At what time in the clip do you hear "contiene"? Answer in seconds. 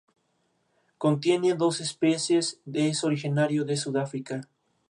0.97-1.53